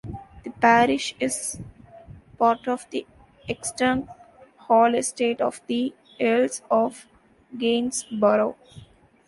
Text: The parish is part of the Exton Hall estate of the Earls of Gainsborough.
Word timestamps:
The 0.43 0.49
parish 0.49 1.13
is 1.19 1.59
part 2.39 2.67
of 2.67 2.87
the 2.89 3.05
Exton 3.47 4.09
Hall 4.61 4.95
estate 4.95 5.39
of 5.39 5.61
the 5.67 5.93
Earls 6.19 6.63
of 6.71 7.05
Gainsborough. 7.55 8.55